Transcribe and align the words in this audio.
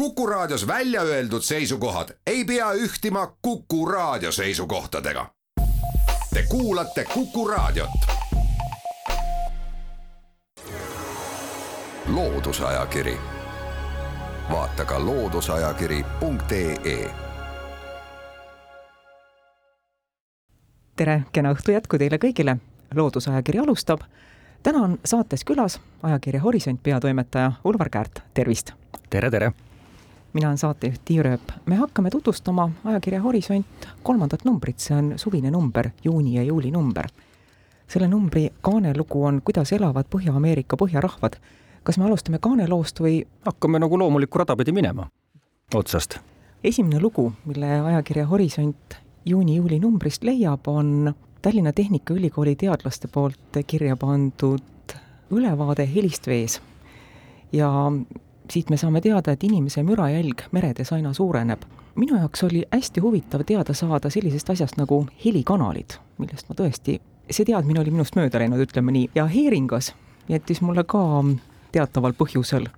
Kuku 0.00 0.26
Raadios 0.26 0.66
välja 0.66 1.02
öeldud 1.02 1.42
seisukohad 1.42 2.08
ei 2.26 2.44
pea 2.44 2.72
ühtima 2.72 3.36
Kuku 3.42 3.86
Raadio 3.86 4.32
seisukohtadega. 4.32 5.26
Te 6.34 6.44
kuulate 6.48 7.04
Kuku 7.14 7.48
Raadiot. 7.48 7.90
loodusajakiri, 12.06 13.18
vaata 14.50 14.84
ka 14.84 15.06
looduseajakiri.ee. 15.06 17.10
tere, 20.96 21.22
kena 21.32 21.52
õhtu 21.52 21.72
jätku 21.72 21.98
teile 21.98 22.16
kõigile. 22.16 22.56
loodusajakiri 22.94 23.58
alustab. 23.58 24.00
täna 24.62 24.78
on 24.78 24.98
saates 25.04 25.44
külas 25.44 25.80
ajakirja 26.02 26.40
Horisont 26.40 26.82
peatoimetaja 26.82 27.52
Ulvar 27.64 27.88
Käärt, 27.88 28.20
tervist. 28.34 28.70
tere, 29.10 29.30
tere 29.30 29.52
mina 30.32 30.48
olen 30.48 30.58
saatejuht 30.58 31.00
Tiia 31.04 31.22
Rööp. 31.22 31.52
me 31.66 31.76
hakkame 31.76 32.10
tutvustama 32.10 32.70
ajakirja 32.84 33.20
Horisont 33.20 33.88
kolmandat 34.02 34.44
numbrit, 34.44 34.78
see 34.78 34.96
on 34.96 35.12
suvine 35.16 35.50
number, 35.50 35.90
juuni 36.04 36.34
ja 36.34 36.42
juuli 36.42 36.70
number. 36.70 37.06
selle 37.88 38.08
numbri 38.08 38.50
kaanelugu 38.60 39.24
on 39.24 39.42
Kuidas 39.44 39.72
elavad 39.72 40.04
Põhja-Ameerika 40.14 40.76
põhjarahvad. 40.76 41.36
kas 41.82 41.98
me 41.98 42.04
alustame 42.04 42.38
kaaneloost 42.38 43.00
või? 43.00 43.26
hakkame 43.44 43.78
nagu 43.78 43.98
loomulikku 43.98 44.38
rada 44.38 44.56
pidi 44.56 44.72
minema, 44.72 45.06
otsast. 45.74 46.18
esimene 46.64 47.00
lugu, 47.00 47.32
mille 47.44 47.80
ajakirja 47.80 48.26
Horisont 48.26 48.94
juuni-juuli 49.24 49.80
numbrist 49.80 50.24
leiab, 50.24 50.68
on 50.68 51.14
Tallinna 51.42 51.72
Tehnikaülikooli 51.72 52.56
teadlaste 52.56 53.08
poolt 53.08 53.56
kirja 53.66 53.96
pandud 53.96 54.60
ülevaade 55.30 55.94
helist 55.94 56.26
vees. 56.26 56.60
ja 57.52 57.92
siit 58.50 58.70
me 58.70 58.76
saame 58.76 59.00
teada, 59.00 59.32
et 59.32 59.44
inimese 59.44 59.82
mürajälg 59.86 60.46
meredes 60.52 60.92
aina 60.92 61.12
suureneb. 61.12 61.62
minu 61.94 62.16
jaoks 62.16 62.44
oli 62.44 62.64
hästi 62.72 63.00
huvitav 63.00 63.42
teada 63.46 63.74
saada 63.74 64.10
sellisest 64.10 64.50
asjast 64.50 64.76
nagu 64.76 65.06
helikanalid, 65.24 65.98
millest 66.18 66.48
ma 66.48 66.54
tõesti, 66.54 67.00
see 67.30 67.44
teadmine 67.44 67.80
oli 67.80 67.90
minust 67.90 68.16
mööda 68.16 68.38
läinud, 68.38 68.60
ütleme 68.62 68.92
nii, 68.92 69.10
ja 69.14 69.26
Heeringas 69.26 69.94
jättis 70.28 70.60
mulle 70.60 70.84
ka 70.84 71.24
teataval 71.72 72.14
põhjusel. 72.18 72.68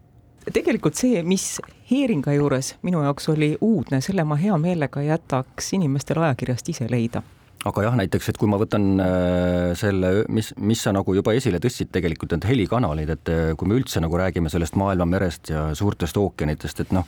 Tegelikult 0.53 0.99
see, 0.99 1.23
mis 1.23 1.61
Heeringa 1.91 2.33
juures 2.35 2.75
minu 2.83 3.03
jaoks 3.03 3.29
oli 3.29 3.57
uudne, 3.61 4.01
selle 4.01 4.25
ma 4.25 4.37
hea 4.37 4.57
meelega 4.59 5.03
jätaks 5.03 5.73
inimestele 5.73 6.27
ajakirjast 6.27 6.69
ise 6.69 6.89
leida 6.91 7.23
aga 7.69 7.85
jah, 7.85 7.95
näiteks, 7.99 8.33
et 8.33 8.39
kui 8.41 8.51
ma 8.51 8.59
võtan 8.59 8.87
äh, 9.03 9.73
selle, 9.79 10.11
mis, 10.33 10.51
mis 10.59 10.81
sa 10.83 10.93
nagu 10.95 11.15
juba 11.15 11.35
esile 11.39 11.61
tõstsid, 11.63 11.93
tegelikult 11.95 12.35
need 12.35 12.47
helikanalid, 12.49 13.13
et 13.15 13.31
äh, 13.31 13.43
kui 13.59 13.71
me 13.71 13.79
üldse 13.79 14.03
nagu 14.03 14.19
räägime 14.19 14.51
sellest 14.51 14.75
maailmamerest 14.81 15.53
ja 15.53 15.63
suurtest 15.79 16.19
ookeanitest, 16.19 16.83
et 16.83 16.95
noh, 16.97 17.07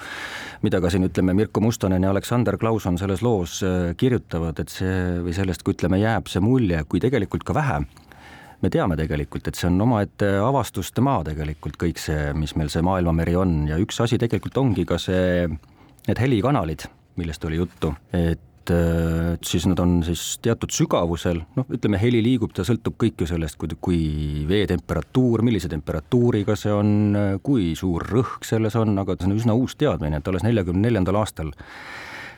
mida 0.62 0.78
ka 0.82 0.92
siin 0.94 1.08
ütleme, 1.08 1.34
Mirko 1.34 1.62
Mustonen 1.64 2.06
ja 2.06 2.14
Aleksander 2.14 2.58
Klauson 2.60 3.00
selles 3.00 3.24
loos 3.26 3.58
äh, 3.66 3.90
kirjutavad, 3.98 4.62
et 4.62 4.70
see 4.70 4.94
või 5.26 5.34
sellest, 5.34 5.66
kui 5.66 5.74
ütleme, 5.74 5.98
jääb 6.02 6.30
see 6.30 6.44
mulje, 6.44 6.84
kui 6.86 7.02
tegelikult 7.02 7.46
ka 7.46 7.58
vähe 7.58 7.82
me 8.62 8.70
teame 8.72 8.96
tegelikult, 8.96 9.50
et 9.50 9.58
see 9.58 9.66
on 9.68 9.82
omaette 9.84 10.28
avastuste 10.40 11.02
maa 11.04 11.20
tegelikult 11.26 11.76
kõik 11.82 11.98
see, 12.00 12.30
mis 12.38 12.54
meil 12.56 12.70
see 12.72 12.80
maailmameri 12.86 13.34
on. 13.36 13.52
Ja 13.68 13.76
üks 13.82 13.98
asi 14.00 14.16
tegelikult 14.22 14.56
ongi 14.62 14.86
ka 14.88 14.96
see, 15.02 15.50
need 16.06 16.22
helikanalid, 16.22 16.86
millest 17.20 17.44
oli 17.44 17.58
juttu, 17.60 17.92
et 18.16 18.53
et 18.72 19.44
siis 19.44 19.66
nad 19.68 19.78
on 19.82 19.98
siis 20.06 20.38
teatud 20.44 20.72
sügavusel, 20.72 21.42
noh, 21.56 21.66
ütleme, 21.74 21.98
heli 22.00 22.22
liigub, 22.24 22.54
ta 22.54 22.64
sõltub 22.66 22.96
kõik 23.00 23.24
ju 23.24 23.28
sellest, 23.28 23.58
kui, 23.60 23.74
kui 23.80 24.00
vee 24.48 24.64
temperatuur, 24.70 25.42
millise 25.44 25.68
temperatuuriga 25.72 26.56
see 26.58 26.72
on, 26.72 26.94
kui 27.44 27.72
suur 27.78 28.06
rõhk 28.08 28.46
selles 28.48 28.76
on, 28.80 28.96
aga 29.02 29.18
see 29.18 29.28
on 29.28 29.36
üsna 29.36 29.58
uus 29.58 29.76
teadmine, 29.80 30.20
et 30.20 30.32
alles 30.32 30.46
neljakümne 30.46 30.86
neljandal 30.88 31.20
aastal 31.20 31.52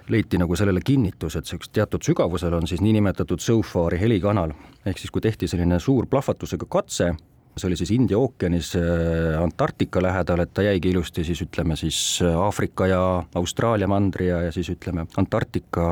leiti 0.08 0.38
nagu 0.38 0.56
sellele 0.58 0.80
kinnitus, 0.86 1.36
et 1.36 1.46
selleks 1.46 1.70
teatud 1.74 2.04
sügavusel 2.06 2.54
on 2.54 2.66
siis 2.70 2.82
niinimetatud 2.84 3.42
SOFAR-i 3.42 3.98
helikanal, 4.00 4.54
ehk 4.86 5.00
siis 5.02 5.14
kui 5.14 5.24
tehti 5.24 5.48
selline 5.50 5.80
suur 5.82 6.06
plahvatusega 6.10 6.68
katse 6.70 7.14
see 7.56 7.68
oli 7.70 7.76
siis 7.78 7.90
India 7.94 8.18
ookeanis 8.20 8.74
äh, 8.76 9.42
Antarktika 9.42 10.02
lähedal, 10.02 10.42
et 10.44 10.52
ta 10.54 10.64
jäigi 10.66 10.90
ilusti 10.92 11.24
siis 11.24 11.40
ütleme 11.46 11.76
siis 11.76 11.98
äh, 12.24 12.36
Aafrika 12.36 12.88
ja 12.90 13.02
Austraalia 13.34 13.88
mandri 13.88 14.28
ja, 14.28 14.42
ja 14.46 14.52
siis 14.52 14.68
ütleme 14.74 15.06
Antarktika 15.16 15.86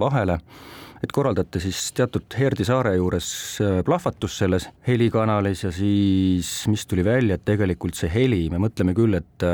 vahele. 0.00 0.38
Et 1.02 1.12
korraldati 1.12 1.60
siis 1.60 1.90
teatud 1.98 2.32
Heerdi 2.38 2.64
saare 2.64 2.94
juures 2.96 3.28
äh, 3.60 3.82
plahvatus 3.84 4.38
selles 4.40 4.68
helikanalis 4.86 5.66
ja 5.66 5.74
siis, 5.74 6.54
mis 6.70 6.86
tuli 6.86 7.04
välja, 7.04 7.36
et 7.36 7.44
tegelikult 7.44 7.98
see 7.98 8.10
heli, 8.12 8.46
me 8.50 8.62
mõtleme 8.62 8.96
küll, 8.96 9.18
et 9.18 9.46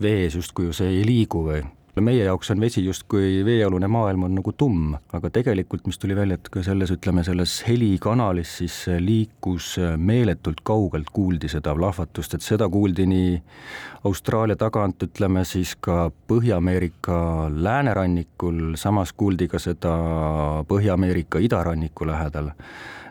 vees 0.00 0.36
justkui 0.36 0.68
ju 0.68 0.76
see 0.76 0.94
ei 1.00 1.04
liigu 1.08 1.42
või 1.48 1.64
meie 1.98 2.24
jaoks 2.24 2.50
on 2.54 2.60
vesi 2.62 2.84
justkui 2.84 3.40
veealune 3.44 3.88
maailm 3.90 4.28
on 4.28 4.34
nagu 4.38 4.52
tumm, 4.52 4.94
aga 5.12 5.30
tegelikult, 5.34 5.86
mis 5.86 5.98
tuli 5.98 6.16
välja, 6.16 6.38
et 6.38 6.50
ka 6.52 6.62
selles, 6.62 6.92
ütleme, 6.94 7.24
selles 7.26 7.56
helikanalis 7.66 8.52
siis 8.60 8.76
liikus 9.02 9.72
meeletult 9.98 10.62
kaugelt, 10.64 11.10
kuuldi 11.12 11.50
seda 11.50 11.74
plahvatust, 11.74 12.38
et 12.38 12.46
seda 12.46 12.68
kuuldi 12.70 13.08
nii 13.10 13.34
Austraalia 14.08 14.56
tagant, 14.56 15.02
ütleme 15.02 15.44
siis 15.44 15.74
ka 15.80 16.08
Põhja-Ameerika 16.30 17.50
läänerannikul, 17.52 18.76
samas 18.80 19.12
kuuldi 19.12 19.50
ka 19.50 19.58
seda 19.60 19.96
Põhja-Ameerika 20.70 21.42
idaranniku 21.42 22.06
lähedal 22.08 22.54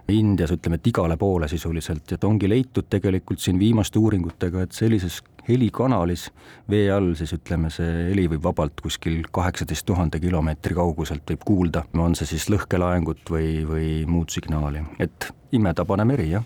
Indias 0.10 0.50
ütleme, 0.56 0.80
et 0.80 0.88
igale 0.90 1.18
poole 1.22 1.48
sisuliselt, 1.52 2.16
et 2.16 2.24
ongi 2.26 2.50
leitud 2.50 2.88
tegelikult 2.90 3.44
siin 3.44 3.60
viimaste 3.60 4.00
uuringutega, 4.00 4.64
et 4.66 4.74
sellises 4.74 5.20
helikanalis 5.50 6.30
vee 6.70 6.88
all, 6.94 7.14
siis 7.18 7.34
ütleme, 7.36 7.72
see 7.74 7.90
heli 8.10 8.28
võib 8.32 8.46
vabalt 8.50 8.82
kuskil 8.84 9.22
kaheksateist 9.36 9.86
tuhande 9.90 10.22
kilomeetri 10.22 10.78
kauguselt 10.78 11.26
võib 11.30 11.44
kuulda, 11.46 11.84
on 11.98 12.16
see 12.16 12.30
siis 12.30 12.48
lõhkelaengut 12.54 13.30
või, 13.34 13.52
või 13.68 13.90
muud 14.08 14.32
signaali, 14.34 14.84
et 15.00 15.30
imetabane 15.52 16.06
meri, 16.06 16.30
jah. 16.38 16.46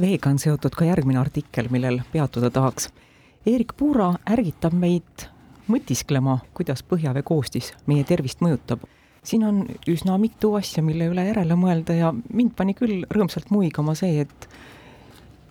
veega 0.00 0.30
on 0.30 0.38
seotud 0.38 0.74
ka 0.74 0.88
järgmine 0.88 1.20
artikkel, 1.20 1.70
millel 1.70 2.02
peatuda 2.12 2.50
tahaks. 2.50 2.90
Eerik 3.46 3.74
Puura 3.76 4.14
ärgitab 4.30 4.72
meid 4.72 5.28
mõtisklema, 5.68 6.38
kuidas 6.54 6.82
põhjavee 6.86 7.22
koostis 7.26 7.74
meie 7.86 8.04
tervist 8.04 8.40
mõjutab 8.44 8.84
siin 9.24 9.44
on 9.44 9.64
üsna 9.88 10.18
mitu 10.20 10.52
asja, 10.58 10.82
mille 10.84 11.08
üle 11.08 11.24
järele 11.26 11.56
mõelda 11.58 11.96
ja 11.96 12.12
mind 12.12 12.54
pani 12.56 12.74
küll 12.76 13.04
rõõmsalt 13.10 13.50
muigama 13.54 13.96
see, 13.98 14.24
et 14.26 14.48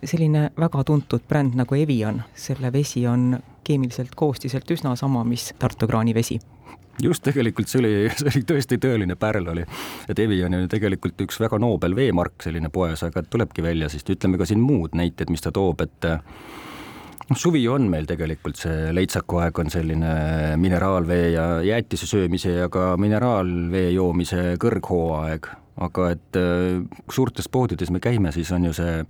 selline 0.04 0.48
väga 0.60 0.84
tuntud 0.84 1.24
bränd 1.28 1.56
nagu 1.58 1.76
Evian, 1.78 2.22
selle 2.34 2.72
vesi 2.72 3.06
on 3.06 3.38
keemiliselt 3.64 4.14
koostiselt 4.16 4.70
üsna 4.70 4.96
sama, 4.96 5.24
mis 5.24 5.52
Tartu 5.58 5.88
kraanivesi 5.90 6.40
just 7.02 7.24
tegelikult 7.26 7.70
see 7.70 7.80
oli, 7.80 7.92
see 8.14 8.30
oli 8.30 8.42
tõesti 8.46 8.78
tõeline 8.82 9.16
pärl 9.18 9.48
oli, 9.50 9.64
et 10.08 10.20
Evian 10.22 10.54
on 10.54 10.66
ju 10.66 10.70
tegelikult 10.70 11.24
üks 11.26 11.40
väga 11.42 11.58
noobel 11.62 11.96
veemark 11.96 12.44
selline 12.44 12.70
poes, 12.74 13.02
aga 13.06 13.24
tulebki 13.26 13.64
välja, 13.64 13.88
siis 13.90 14.06
ütleme 14.06 14.38
ka 14.40 14.46
siin 14.48 14.62
muud 14.62 14.94
näited, 14.98 15.32
mis 15.32 15.42
ta 15.44 15.52
toob, 15.54 15.82
et 15.84 16.06
noh, 16.10 17.40
suvi 17.40 17.64
on 17.70 17.88
meil 17.90 18.06
tegelikult 18.08 18.60
see 18.60 18.92
leitsaku 18.94 19.42
aeg 19.42 19.58
on 19.64 19.72
selline 19.74 20.14
mineraalvee 20.60 21.32
ja 21.34 21.48
jäätise 21.66 22.08
söömise 22.10 22.54
ja 22.60 22.70
ka 22.72 22.94
mineraalvee 23.00 23.90
joomise 23.96 24.54
kõrghooaeg, 24.62 25.50
aga 25.84 26.08
et 26.14 26.40
suurtes 27.10 27.50
poodides 27.50 27.90
me 27.90 28.02
käime, 28.02 28.32
siis 28.34 28.52
on 28.54 28.70
ju 28.70 28.74
see 28.76 29.00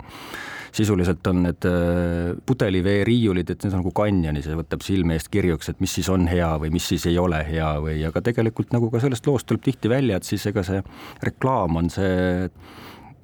sisuliselt 0.75 1.27
on 1.27 1.43
need 1.45 1.67
äh, 1.69 2.33
pudeliveeriiulid, 2.45 3.49
et 3.49 3.63
need 3.63 3.73
on 3.73 3.83
nagu 3.83 3.93
kanjonis 3.95 4.49
ja 4.49 4.57
võtab 4.59 4.83
silme 4.85 5.17
eest 5.17 5.31
kirjuks, 5.33 5.71
et 5.71 5.83
mis 5.83 5.93
siis 5.99 6.09
on 6.11 6.27
hea 6.29 6.49
või 6.61 6.73
mis 6.75 6.87
siis 6.91 7.07
ei 7.11 7.19
ole 7.21 7.41
hea 7.47 7.71
või, 7.83 7.99
aga 8.07 8.23
tegelikult 8.25 8.75
nagu 8.75 8.91
ka 8.93 9.03
sellest 9.03 9.27
loost 9.29 9.47
tuleb 9.49 9.63
tihti 9.65 9.91
välja, 9.91 10.19
et 10.19 10.27
siis 10.27 10.45
ega 10.51 10.65
see 10.67 10.81
reklaam 11.23 11.79
on 11.81 11.91
see 11.93 12.49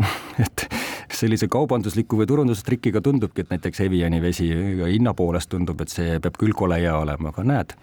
et 0.45 0.67
sellise 1.13 1.47
kaubandusliku 1.51 2.17
või 2.21 2.27
turundustrikiga 2.29 3.01
tundubki, 3.03 3.43
et 3.43 3.51
näiteks 3.53 3.83
Eviani 3.85 4.21
vesi 4.23 4.47
hinna 4.79 5.13
poolest 5.17 5.51
tundub, 5.51 5.81
et 5.83 5.93
see 5.93 6.19
peab 6.23 6.39
küll 6.41 6.55
kole 6.57 6.79
hea 6.81 6.93
olema, 6.97 7.33
aga 7.33 7.45
näed, 7.47 7.75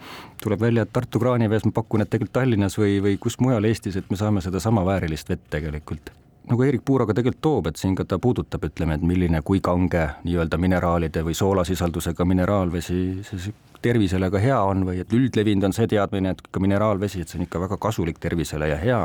tuleb 0.43 0.65
välja, 0.65 0.87
et 0.87 0.95
Tartu 0.97 1.21
kraanivees 1.23 1.69
ma 1.69 1.75
pakun, 1.77 2.03
et 2.03 2.11
tegelikult 2.11 2.39
Tallinnas 2.41 2.79
või, 2.81 2.99
või 3.05 3.19
kus 3.21 3.39
mujal 3.45 3.69
Eestis, 3.69 4.01
et 4.01 4.09
me 4.11 4.19
saame 4.21 4.43
sedasama 4.45 4.87
väärilist 4.89 5.31
vett 5.31 5.45
tegelikult 5.53 6.15
nagu 6.49 6.65
Eerik 6.65 6.85
Puuraga 6.85 7.15
tegelikult 7.17 7.43
toob, 7.45 7.67
et 7.71 7.81
siin 7.81 7.95
ka 7.99 8.07
ta 8.09 8.19
puudutab, 8.23 8.65
ütleme, 8.69 8.97
et 8.97 9.05
milline, 9.05 9.41
kui 9.45 9.61
kange 9.65 10.05
nii-öelda 10.25 10.59
mineraalide 10.61 11.25
või 11.27 11.37
soolasisaldusega 11.37 12.25
mineraalvesi 12.29 13.01
see 13.29 13.57
tervisele 13.83 14.31
ka 14.31 14.41
hea 14.43 14.59
on 14.67 14.85
või 14.89 15.03
et 15.03 15.13
üldlevinud 15.15 15.69
on 15.69 15.77
see 15.77 15.87
teadmine, 15.91 16.35
et 16.35 16.49
ka 16.51 16.63
mineraalvesi, 16.63 17.23
et 17.23 17.31
see 17.31 17.39
on 17.39 17.47
ikka 17.47 17.61
väga 17.67 17.79
kasulik 17.81 18.19
tervisele 18.23 18.73
ja 18.73 18.79
hea. 18.81 19.03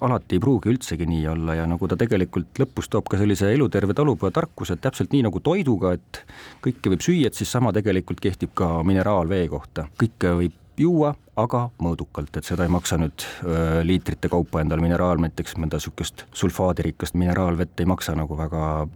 alati 0.00 0.36
ei 0.36 0.40
pruugi 0.44 0.68
üldsegi 0.68 1.06
nii 1.08 1.22
olla 1.32 1.54
ja 1.56 1.62
nagu 1.64 1.88
ta 1.88 1.96
tegelikult 1.96 2.58
lõpus 2.60 2.90
toob 2.92 3.06
ka 3.08 3.16
sellise 3.16 3.48
eluterve 3.54 3.94
talupojatarkuse, 3.96 4.74
et 4.76 4.82
täpselt 4.84 5.14
nii 5.14 5.22
nagu 5.24 5.40
toiduga, 5.40 5.94
et 5.96 6.20
kõike 6.66 6.92
võib 6.92 7.00
süüa, 7.00 7.30
et 7.30 7.34
siis 7.34 7.48
sama 7.48 7.72
tegelikult 7.72 8.20
kehtib 8.20 8.52
ka 8.54 8.82
mineraalvee 8.84 9.48
kohta, 9.48 9.86
kõike 9.96 10.34
võib 10.42 10.65
juua, 10.80 11.14
aga 11.36 11.66
mõõdukalt, 11.82 12.36
et 12.36 12.44
seda 12.44 12.66
ei 12.66 12.72
maksa 12.72 12.98
nüüd 13.00 13.24
öö, 13.44 13.82
liitrite 13.86 14.28
kaupa 14.32 14.60
endale 14.60 14.84
mineraal, 14.84 15.20
näiteks 15.22 15.56
mõnda 15.60 15.80
niisugust 15.80 16.26
sulfaadirikast 16.36 17.16
mineraalvett 17.18 17.80
ei 17.80 17.88
maksa 17.88 18.14
nagu 18.16 18.38
väga 18.38 18.86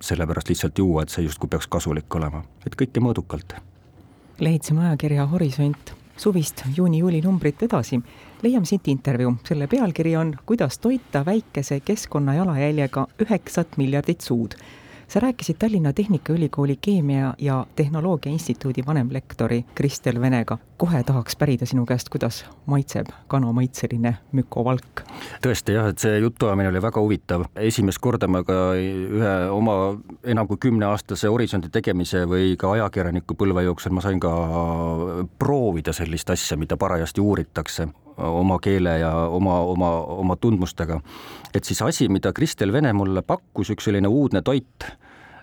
sellepärast 0.00 0.48
lihtsalt 0.48 0.78
juua, 0.78 1.02
et 1.02 1.14
see 1.14 1.24
justkui 1.26 1.50
peaks 1.50 1.66
kasulik 1.70 2.14
olema, 2.14 2.42
et 2.66 2.76
kõike 2.78 3.02
mõõdukalt. 3.02 3.56
Lehitseme 4.38 4.86
ajakirja 4.86 5.26
Horisont. 5.26 5.94
Suvist 6.18 6.64
juuni-juuli 6.74 7.20
numbrit 7.22 7.60
edasi, 7.62 8.00
leiame 8.42 8.66
siit 8.66 8.88
intervjuu. 8.90 9.36
selle 9.46 9.66
pealkiri 9.66 10.16
on 10.16 10.34
Kuidas 10.46 10.78
toita 10.78 11.24
väikese 11.26 11.80
keskkonnajalajäljega 11.80 13.06
üheksat 13.22 13.76
miljardit 13.76 14.20
suud 14.20 14.54
sa 15.08 15.20
rääkisid 15.20 15.56
Tallinna 15.58 15.92
Tehnikaülikooli 15.92 16.78
Keemia 16.80 17.34
ja 17.38 17.66
Tehnoloogia 17.76 18.32
Instituudi 18.32 18.82
vanemlektori 18.86 19.64
Kristel 19.74 20.20
Venega. 20.20 20.58
kohe 20.76 21.02
tahaks 21.02 21.36
pärida 21.36 21.66
sinu 21.66 21.86
käest, 21.86 22.08
kuidas 22.08 22.46
maitseb 22.66 23.06
kanamaitseline 23.28 24.16
mükovalk? 24.32 25.02
tõesti 25.46 25.74
jah, 25.74 25.88
et 25.88 25.98
see 25.98 26.18
jutuajamine 26.18 26.68
oli 26.68 26.82
väga 26.82 27.00
huvitav. 27.00 27.44
esimest 27.56 27.98
korda 27.98 28.28
ma 28.28 28.42
ka 28.44 28.74
ühe 28.76 29.50
oma 29.50 29.98
enam 30.24 30.48
kui 30.48 30.56
kümneaastase 30.56 31.28
horisondi 31.28 31.68
tegemise 31.68 32.26
või 32.26 32.56
ka 32.56 32.72
ajakirjaniku 32.72 33.34
põlve 33.34 33.64
jooksul 33.64 33.92
ma 33.92 34.00
sain 34.00 34.20
ka 34.20 34.34
proovida 35.38 35.92
sellist 35.92 36.30
asja, 36.30 36.56
mida 36.56 36.76
parajasti 36.76 37.20
uuritakse 37.20 37.88
oma 38.18 38.58
keele 38.62 38.98
ja 39.02 39.12
oma, 39.26 39.60
oma, 39.60 39.90
oma 40.22 40.36
tundmustega. 40.36 41.00
et 41.54 41.64
siis 41.64 41.82
asi, 41.82 42.08
mida 42.08 42.32
Kristel 42.32 42.72
Vene 42.72 42.92
mulle 42.92 43.22
pakkus, 43.22 43.70
üks 43.74 43.88
selline 43.88 44.08
uudne 44.08 44.42
toit, 44.42 44.88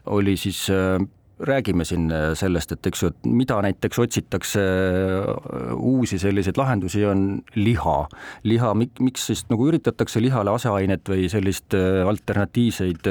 oli 0.05 0.37
siis 0.37 0.67
äh, 0.69 1.01
räägime 1.39 1.85
siin 1.85 2.11
äh, 2.11 2.33
sellest, 2.33 2.71
et 2.71 2.87
eks 2.87 3.03
ju, 3.03 3.09
et 3.11 3.27
mida 3.27 3.57
näiteks 3.61 3.99
otsitakse 3.99 4.61
äh, 4.61 5.73
uusi 5.75 6.19
selliseid 6.19 6.57
lahendusi, 6.57 7.05
on 7.05 7.25
liha. 7.55 7.97
liha, 8.43 8.73
miks 8.75 9.27
siis 9.31 9.45
nagu 9.49 9.67
üritatakse 9.67 10.21
lihale 10.21 10.53
aseainet 10.55 11.09
või 11.09 11.27
sellist 11.31 11.75
alternatiivseid 12.07 13.09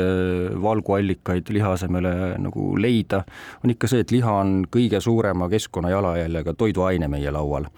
valguallikaid 0.63 1.53
liha 1.55 1.75
asemele 1.77 2.15
nagu 2.39 2.73
leida, 2.81 3.25
on 3.65 3.75
ikka 3.75 3.91
see, 3.91 4.05
et 4.07 4.15
liha 4.15 4.41
on 4.45 4.57
kõige 4.73 5.01
suurema 5.05 5.49
keskkonnajalajäljega 5.53 6.57
toiduaine 6.59 7.09
meie 7.09 7.35
laual 7.35 7.69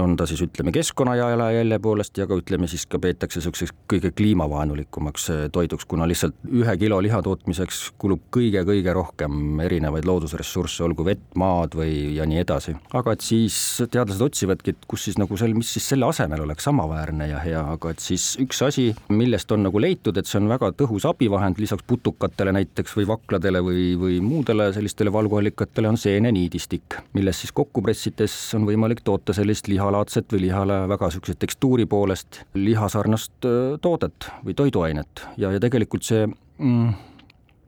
on 0.00 0.16
ta 0.16 0.26
siis 0.28 0.42
ütleme 0.44 0.72
keskkonna 0.74 1.14
jalajälje 1.18 1.78
poolest 1.82 2.18
ja 2.18 2.26
ka 2.28 2.38
ütleme 2.40 2.68
siis 2.70 2.86
ka 2.90 2.98
peetakse 3.02 3.40
niisuguseks 3.40 3.74
kõige 3.90 4.12
kliimavaenulikumaks 4.16 5.28
eh, 5.34 5.42
toiduks, 5.52 5.86
kuna 5.90 6.08
lihtsalt 6.08 6.36
ühe 6.50 6.76
kilo 6.80 7.00
liha 7.04 7.20
tootmiseks 7.24 7.82
kulub 8.00 8.22
kõige-kõige 8.34 8.94
rohkem 8.96 9.60
erinevaid 9.64 10.08
loodusressursse, 10.08 10.82
olgu 10.86 11.06
vett, 11.06 11.22
maad 11.40 11.76
või 11.78 12.16
ja 12.16 12.26
nii 12.28 12.42
edasi. 12.42 12.76
aga 12.96 13.14
et 13.16 13.24
siis 13.24 13.56
teadlased 13.90 14.24
otsivadki, 14.26 14.74
et 14.74 14.88
kus 14.90 15.06
siis 15.08 15.18
nagu 15.20 15.36
sel, 15.40 15.54
mis 15.56 15.72
siis 15.76 15.88
selle 15.92 16.08
asemel 16.08 16.44
oleks 16.46 16.66
samaväärne 16.68 17.30
ja 17.30 17.42
hea, 17.44 17.62
aga 17.76 17.94
et 17.94 18.04
siis 18.04 18.32
üks 18.42 18.62
asi, 18.66 18.90
millest 19.12 19.52
on 19.52 19.64
nagu 19.66 19.82
leitud, 19.82 20.16
et 20.16 20.28
see 20.28 20.40
on 20.40 20.50
väga 20.50 20.72
tõhus 20.78 21.06
abivahend 21.08 21.60
lisaks 21.62 21.86
putukatele 21.88 22.54
näiteks 22.56 22.96
või 22.98 23.08
vakladele 23.10 23.62
või, 23.64 23.86
või 24.00 24.20
muudele 24.24 24.70
sellistele 24.76 25.12
valguallikatele 25.12 25.90
on 25.90 26.00
seeneniidistik, 26.00 27.00
milles 27.16 27.42
siis 27.42 27.54
kokku 27.56 27.82
pressides 27.84 28.36
on 28.58 28.66
võimalik 28.68 29.04
toota 29.04 29.34
sellist 29.36 29.68
liha 29.70 29.89
lihalaadset 29.90 30.32
või 30.32 30.46
lihale 30.46 30.88
väga 30.88 31.08
niisuguse 31.08 31.34
tekstuuri 31.38 31.86
poolest 31.86 32.42
lihasarnast 32.54 33.46
toodet 33.82 34.30
või 34.44 34.54
toiduainet 34.54 35.26
ja, 35.36 35.50
ja 35.50 35.60
tegelikult 35.60 36.06
see 36.06 36.26
mm, 36.26 36.92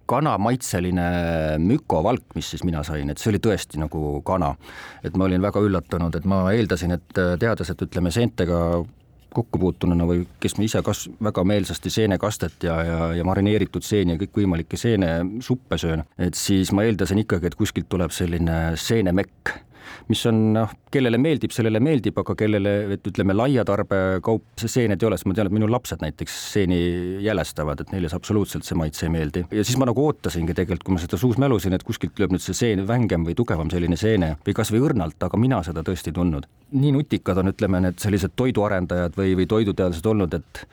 kanamaitseline 0.07 1.59
mükovalk, 1.59 2.35
mis 2.35 2.51
siis 2.53 2.65
mina 2.65 2.83
sain, 2.87 3.11
et 3.11 3.19
see 3.19 3.33
oli 3.33 3.41
tõesti 3.43 3.81
nagu 3.81 4.21
kana. 4.27 4.55
et 5.03 5.17
ma 5.17 5.25
olin 5.25 5.43
väga 5.43 5.61
üllatunud, 5.61 6.15
et 6.15 6.25
ma 6.25 6.45
eeldasin, 6.53 6.93
et 6.93 7.23
teades, 7.39 7.71
et 7.71 7.83
ütleme 7.83 8.11
seentega 8.11 8.85
kokku 9.33 9.59
puutununa 9.59 10.05
või 10.07 10.27
kes 10.41 10.59
ma 10.59 10.67
ise 10.67 10.83
kas-, 10.85 11.09
väga 11.23 11.45
meelsasti 11.49 11.91
seenekastet 11.91 12.69
ja, 12.69 12.77
ja, 12.85 13.13
ja 13.17 13.25
marineeritud 13.25 13.83
seeni 13.83 14.15
ja 14.15 14.21
kõikvõimalikke 14.21 14.77
seenesuppe 14.77 15.79
söön, 15.81 16.05
et 16.19 16.39
siis 16.39 16.73
ma 16.77 16.85
eeldasin 16.85 17.25
ikkagi, 17.25 17.49
et 17.49 17.59
kuskilt 17.59 17.89
tuleb 17.89 18.13
selline 18.13 18.77
seenemekk 18.77 19.57
mis 20.09 20.23
on 20.29 20.41
noh, 20.57 20.73
kellele 20.93 21.19
meeldib, 21.21 21.53
sellele 21.55 21.81
meeldib, 21.83 22.19
aga 22.23 22.35
kellele, 22.39 22.75
et 22.97 23.09
ütleme, 23.09 23.35
laia 23.37 23.65
tarbekaup 23.69 24.61
see 24.61 24.71
seened 24.77 25.03
ei 25.03 25.09
ole, 25.09 25.19
sest 25.19 25.29
ma 25.31 25.37
tean, 25.37 25.51
et 25.51 25.57
minu 25.57 25.69
lapsed 25.71 26.03
näiteks 26.05 26.37
seeni 26.53 26.79
jälestavad, 27.25 27.83
et 27.83 27.93
neile 27.95 28.11
see 28.11 28.21
absoluutselt 28.21 28.69
see 28.69 28.79
maitse 28.79 29.07
ei 29.09 29.15
meeldi. 29.15 29.45
ja 29.51 29.65
siis 29.65 29.79
ma 29.81 29.89
nagu 29.89 30.05
ootasingi 30.07 30.57
tegelikult, 30.57 30.87
kui 30.87 30.97
ma 30.97 31.03
seda 31.03 31.21
suus 31.21 31.41
mälusin, 31.43 31.77
et 31.77 31.87
kuskilt 31.87 32.15
tuleb 32.19 32.37
nüüd 32.37 32.45
see 32.45 32.57
seen 32.57 32.87
vängem 32.89 33.27
või 33.29 33.37
tugevam 33.39 33.71
selline 33.73 33.99
seene 34.01 34.35
või 34.47 34.57
kasvõi 34.57 34.83
õrnalt, 34.89 35.19
aga 35.23 35.41
mina 35.41 35.63
seda 35.67 35.85
tõesti 35.87 36.13
ei 36.13 36.19
tundnud. 36.21 36.49
nii 36.73 36.95
nutikad 36.97 37.39
on, 37.43 37.53
ütleme, 37.53 37.83
need 37.85 38.01
sellised 38.03 38.37
toiduarendajad 38.37 39.17
või, 39.19 39.37
või 39.39 39.49
toiduteadlased 39.51 40.11
olnud, 40.15 40.41
et 40.41 40.67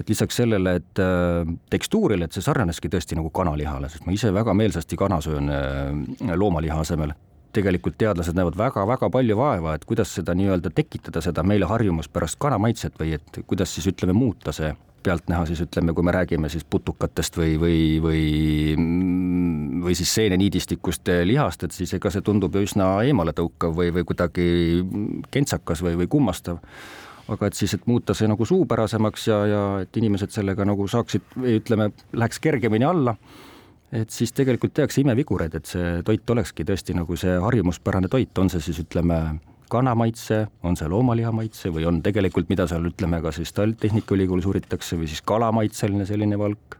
et 0.00 0.08
lisaks 0.08 0.40
sellele, 0.40 0.78
et 0.80 0.98
äh, 0.98 1.52
tekstuurile, 1.70 2.26
et 2.26 2.34
see 2.34 2.42
sarnaneski 2.42 2.90
tõesti 2.90 3.18
nagu 3.18 3.30
kanalihale, 3.34 3.86
sest 3.92 4.06
ma 4.06 4.14
ise 4.14 4.32
väga 4.34 4.54
meelsasti 4.56 4.98
kana 4.98 5.20
söön 5.22 5.52
äh, 5.54 6.34
loomaliha 6.34 6.80
asemel 6.82 7.14
tegelikult 7.54 7.98
teadlased 7.98 8.36
näevad 8.36 8.58
väga-väga 8.58 9.10
palju 9.14 9.36
vaeva, 9.38 9.74
et 9.76 9.84
kuidas 9.88 10.14
seda 10.16 10.34
nii-öelda 10.36 10.72
tekitada, 10.74 11.22
seda 11.24 11.44
meile 11.46 11.68
harjumuspärast 11.70 12.38
kanamaitset 12.42 12.98
või 13.00 13.14
et 13.18 13.40
kuidas 13.46 13.74
siis 13.74 13.88
ütleme, 13.92 14.16
muuta 14.16 14.52
see 14.54 14.72
pealtnäha 15.04 15.44
siis 15.46 15.60
ütleme, 15.60 15.92
kui 15.92 16.04
me 16.06 16.12
räägime 16.16 16.48
siis 16.48 16.64
putukatest 16.64 17.36
või, 17.36 17.54
või, 17.60 17.78
või, 18.02 18.24
või 19.84 19.96
siis 19.98 20.14
seeneniidistikust 20.16 21.10
lihast, 21.28 21.66
et 21.66 21.76
siis 21.76 21.92
ega 21.98 22.12
see 22.12 22.24
tundub 22.24 22.56
ju 22.56 22.64
üsna 22.64 22.88
eemaletõukav 23.04 23.74
või, 23.76 23.92
või 23.94 24.06
kuidagi 24.08 24.46
kentsakas 25.34 25.84
või, 25.84 25.98
või 26.02 26.10
kummastav. 26.16 26.62
Aga 27.28 27.48
et 27.48 27.56
siis, 27.56 27.72
et 27.72 27.86
muuta 27.88 28.12
see 28.16 28.28
nagu 28.28 28.44
suupärasemaks 28.44 29.28
ja, 29.30 29.36
ja 29.48 29.60
et 29.84 29.96
inimesed 29.96 30.32
sellega 30.32 30.64
nagu 30.68 30.84
saaksid, 30.88 31.36
ütleme, 31.56 31.90
läheks 32.12 32.40
kergemini 32.44 32.84
alla 32.88 33.16
et 33.94 34.10
siis 34.10 34.32
tegelikult 34.34 34.74
tehakse 34.74 35.02
imevigureid, 35.02 35.54
et 35.54 35.70
see 35.70 35.98
toit 36.06 36.30
olekski 36.34 36.66
tõesti 36.66 36.96
nagu 36.98 37.16
see 37.20 37.34
harjumuspärane 37.40 38.10
toit, 38.10 38.32
on 38.38 38.50
see 38.52 38.62
siis 38.64 38.80
ütleme 38.82 39.20
kanamaitse, 39.70 40.44
on 40.66 40.76
see 40.78 40.90
loomaliha 40.90 41.32
maitse 41.34 41.70
või 41.72 41.86
on 41.88 42.00
tegelikult, 42.04 42.50
mida 42.52 42.66
seal 42.70 42.90
ütleme 42.90 43.20
ka 43.24 43.32
siis 43.34 43.54
Tehnikaülikoolis 43.54 44.46
uuritakse 44.50 44.98
või 45.00 45.08
siis 45.10 45.22
kalamaitseline 45.26 46.06
selline 46.06 46.38
valk 46.38 46.78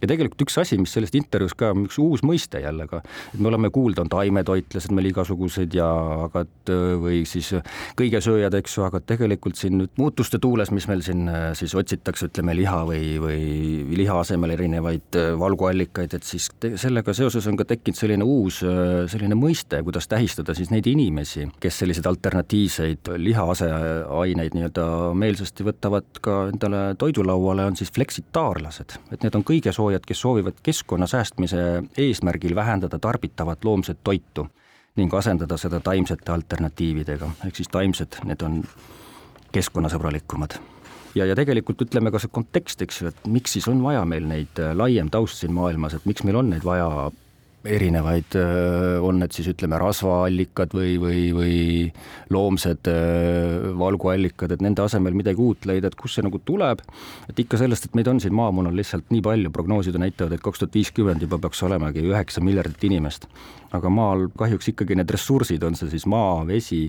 ja 0.00 0.08
tegelikult 0.10 0.46
üks 0.46 0.58
asi, 0.60 0.76
mis 0.80 0.92
sellest 0.92 1.16
intervjuus 1.18 1.54
ka, 1.58 1.72
üks 1.86 1.98
uus 2.02 2.22
mõiste 2.26 2.60
jälle 2.62 2.86
ka, 2.90 3.00
et 3.32 3.40
me 3.40 3.50
oleme 3.50 3.70
kuulda, 3.74 4.04
on 4.04 4.10
taimetoitlased 4.12 4.92
meil 4.94 5.10
igasugused 5.10 5.74
ja 5.76 5.86
aga 6.26 6.44
et 6.44 6.72
või 7.00 7.22
siis 7.28 7.52
kõigesööjad, 7.98 8.54
eks 8.58 8.76
ju, 8.76 8.84
aga 8.86 9.00
tegelikult 9.14 9.58
siin 9.58 9.78
nüüd 9.80 9.94
muutuste 10.00 10.40
tuules, 10.42 10.72
mis 10.74 10.88
meil 10.90 11.04
siin 11.06 11.24
siis 11.58 11.74
otsitakse, 11.78 12.28
ütleme 12.30 12.56
liha 12.58 12.82
või, 12.88 13.16
või 13.22 13.96
liha 13.96 14.18
asemel 14.20 14.52
erinevaid 14.56 15.18
valguallikaid, 15.40 16.18
et 16.18 16.26
siis 16.26 16.50
te, 16.60 16.74
sellega 16.80 17.14
seoses 17.16 17.48
on 17.48 17.56
ka 17.58 17.68
tekkinud 17.68 18.00
selline 18.00 18.26
uus 18.26 18.60
selline 19.10 19.38
mõiste, 19.38 19.80
kuidas 19.86 20.08
tähistada 20.10 20.54
siis 20.56 20.72
neid 20.74 20.86
inimesi, 20.90 21.48
kes 21.62 21.80
selliseid 21.82 22.08
alternatiivseid 22.10 23.12
liha 23.22 23.48
aseaineid 23.54 24.56
nii-öelda 24.56 24.86
meelsasti 25.16 25.64
võtavad 25.66 26.20
ka 26.22 26.38
endale 26.52 26.82
toidulauale, 27.00 27.66
on 27.70 27.78
siis 27.78 27.92
fleksitaarlased, 27.94 28.98
et 29.14 29.24
need 29.24 29.38
on 29.38 29.44
kõige 29.46 29.72
soovimad 29.72 29.85
toidutoojad, 29.86 30.06
kes 30.06 30.20
soovivad 30.20 30.54
keskkonna 30.62 31.06
säästmise 31.06 31.82
eesmärgil 31.96 32.54
vähendada 32.54 32.98
tarbitavat 32.98 33.64
loomset 33.64 33.98
toitu 34.04 34.48
ning 34.96 35.12
asendada 35.14 35.56
seda 35.56 35.80
taimsete 35.80 36.32
alternatiividega, 36.32 37.28
ehk 37.46 37.56
siis 37.56 37.68
taimsed, 37.68 38.16
need 38.24 38.42
on 38.42 38.64
keskkonnasõbralikumad. 39.52 40.56
Ja, 41.14 41.26
ja 41.26 41.36
tegelikult 41.36 41.82
ütleme 41.82 42.10
ka 42.10 42.18
see 42.18 42.32
kontekst, 42.32 42.82
eks 42.82 43.00
ju, 43.00 43.08
et 43.12 43.28
miks 43.28 43.52
siis 43.52 43.68
on 43.68 43.82
vaja 43.82 44.04
meil 44.04 44.26
neid 44.26 44.58
laiem 44.74 45.10
taust 45.10 45.38
siin 45.38 45.52
maailmas, 45.52 45.94
et 45.94 46.06
miks 46.06 46.24
meil 46.24 46.40
on 46.40 46.50
neid 46.50 46.64
vaja 46.64 47.10
erinevaid, 47.66 48.36
on 49.02 49.20
need 49.20 49.34
siis 49.34 49.48
ütleme 49.52 49.78
rasvaallikad 49.80 50.74
või, 50.76 50.96
või, 51.02 51.22
või 51.36 51.56
loomsed 52.32 52.88
valguallikad, 53.78 54.54
et 54.54 54.64
nende 54.64 54.84
asemel 54.84 55.16
midagi 55.18 55.42
uut 55.42 55.66
leida, 55.68 55.90
et 55.90 55.98
kust 55.98 56.18
see 56.18 56.26
nagu 56.26 56.40
tuleb. 56.44 56.82
et 57.30 57.38
ikka 57.42 57.60
sellest, 57.60 57.88
et 57.88 57.98
meid 57.98 58.08
on 58.10 58.20
siin 58.22 58.34
maamunal 58.36 58.76
lihtsalt 58.76 59.10
nii 59.10 59.22
palju, 59.24 59.52
prognoosid 59.54 59.98
näitavad, 60.00 60.36
et 60.36 60.44
kaks 60.44 60.62
tuhat 60.62 60.74
viiskümmend 60.78 61.22
juba 61.22 61.38
peaks 61.42 61.62
olemagi 61.66 62.04
üheksa 62.06 62.42
miljardit 62.44 62.84
inimest. 62.88 63.26
aga 63.72 63.90
maal 63.90 64.28
kahjuks 64.38 64.72
ikkagi 64.72 64.96
need 64.96 65.10
ressursid, 65.10 65.62
on 65.66 65.74
see 65.78 65.90
siis 65.92 66.06
maa, 66.06 66.44
vesi, 66.46 66.86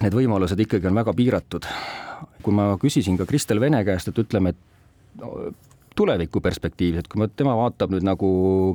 need 0.00 0.16
võimalused 0.16 0.60
ikkagi 0.66 0.88
on 0.90 1.00
väga 1.02 1.14
piiratud. 1.16 1.66
kui 2.42 2.54
ma 2.56 2.76
küsisin 2.80 3.18
ka 3.20 3.26
Kristel 3.28 3.60
Vene 3.60 3.84
käest, 3.84 4.08
et 4.08 4.18
ütleme, 4.18 4.54
et 4.54 5.69
tulevikuperspektiivis, 6.00 7.02
et 7.02 7.08
kui 7.10 7.28
tema 7.36 7.54
vaatab 7.58 7.92
nüüd 7.92 8.04
nagu 8.06 8.28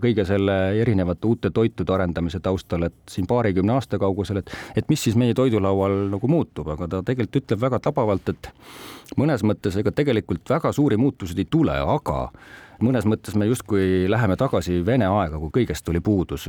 kõige 0.04 0.26
selle 0.28 0.56
erinevate 0.82 1.26
uute 1.30 1.52
toitude 1.54 1.94
arendamise 1.96 2.42
taustal, 2.44 2.86
et 2.90 2.98
siin 3.10 3.26
paarikümne 3.30 3.74
aasta 3.74 4.00
kaugusel, 4.02 4.44
et 4.44 4.54
et 4.76 4.92
mis 4.92 5.02
siis 5.08 5.18
meie 5.18 5.34
toidulaual 5.38 6.06
nagu 6.14 6.30
muutub, 6.30 6.70
aga 6.76 6.90
ta 6.92 7.02
tegelikult 7.08 7.42
ütleb 7.42 7.64
väga 7.66 7.82
tabavalt, 7.88 8.30
et 8.34 8.52
mõnes 9.18 9.42
mõttes 9.48 9.80
ega 9.82 9.94
tegelikult 9.96 10.54
väga 10.54 10.74
suuri 10.76 11.00
muutuseid 11.02 11.42
ei 11.42 11.50
tule, 11.50 11.78
aga 11.98 12.30
mõnes 12.84 13.08
mõttes 13.08 13.36
me 13.40 13.48
justkui 13.50 14.06
läheme 14.10 14.36
tagasi 14.40 14.82
Vene 14.86 15.08
aega, 15.08 15.40
kui 15.40 15.54
kõigest 15.62 15.90
oli 15.90 16.02
puudus. 16.04 16.48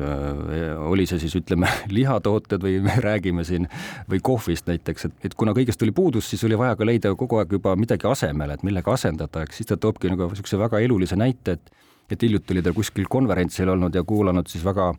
oli 0.79 1.07
see 1.07 1.19
siis 1.23 1.37
ütleme 1.39 1.71
lihatooted 1.97 2.63
või 2.63 2.81
me 2.85 2.97
räägime 3.03 3.45
siin 3.45 3.69
või 4.11 4.21
kohvist 4.23 4.67
näiteks, 4.67 5.05
et, 5.05 5.17
et 5.31 5.35
kuna 5.35 5.55
kõigest 5.57 5.83
oli 5.83 5.93
puudus, 5.93 6.31
siis 6.31 6.45
oli 6.45 6.59
vaja 6.59 6.77
ka 6.77 6.87
leida 6.87 7.15
kogu 7.15 7.41
aeg 7.41 7.53
juba 7.59 7.77
midagi 7.77 8.09
asemele, 8.09 8.55
et 8.55 8.63
millega 8.67 8.93
asendada, 8.93 9.43
eks 9.43 9.63
siis 9.63 9.71
ta 9.71 9.77
toobki 9.77 10.11
nagu 10.13 10.31
niisuguse 10.31 10.59
väga 10.59 10.83
elulise 10.85 11.17
näite, 11.17 11.59
et 11.59 11.75
et 12.11 12.23
hiljuti 12.23 12.55
oli 12.55 12.63
ta 12.63 12.71
kuskil 12.71 13.09
konverentsil 13.11 13.69
olnud 13.69 13.95
ja 13.95 14.05
kuulanud 14.07 14.47
siis 14.47 14.65
väga 14.65 14.93